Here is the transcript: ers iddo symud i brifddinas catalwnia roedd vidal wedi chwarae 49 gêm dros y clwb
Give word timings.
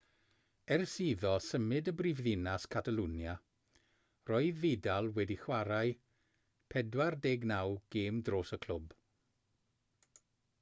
ers 0.75 0.93
iddo 1.07 1.33
symud 1.47 1.89
i 1.91 1.91
brifddinas 1.97 2.63
catalwnia 2.75 3.35
roedd 4.31 4.57
vidal 4.63 5.11
wedi 5.19 5.37
chwarae 5.43 5.93
49 6.77 7.79
gêm 7.97 8.23
dros 8.31 8.55
y 8.59 8.61
clwb 8.67 8.97